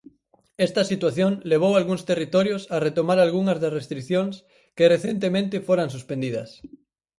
[0.67, 4.35] Esta situación levou algúns territorios a retomar algunhas das restricións
[4.77, 6.49] que recentemente foras suspendidas.